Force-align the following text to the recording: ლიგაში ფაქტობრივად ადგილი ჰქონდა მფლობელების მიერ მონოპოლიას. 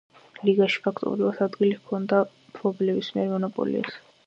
ლიგაში 0.47 0.79
ფაქტობრივად 0.85 1.43
ადგილი 1.47 1.77
ჰქონდა 1.83 2.23
მფლობელების 2.31 3.13
მიერ 3.19 3.31
მონოპოლიას. 3.37 4.05